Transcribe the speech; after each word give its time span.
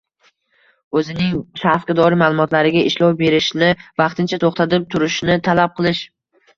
o‘zining 1.01 1.35
shaxsga 1.65 1.97
doir 2.01 2.17
ma’lumotlariga 2.23 2.85
ishlov 2.93 3.15
berishni 3.23 3.73
vaqtincha 4.07 4.43
to‘xtatib 4.49 4.93
turishni 4.97 5.41
talab 5.53 5.81
qilish 5.83 6.07